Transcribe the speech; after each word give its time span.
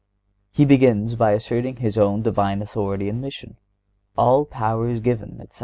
(126) 0.55 0.57
He 0.57 0.65
begins 1.05 1.13
by 1.13 1.33
asserting 1.33 1.75
His 1.75 1.95
own 1.95 2.23
Divine 2.23 2.63
authority 2.63 3.07
and 3.07 3.21
mission. 3.21 3.57
"All 4.17 4.45
power 4.45 4.87
is 4.89 4.99
given," 4.99 5.37
etc. 5.39 5.59